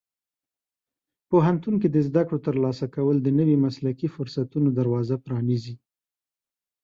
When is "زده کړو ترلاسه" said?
2.07-2.85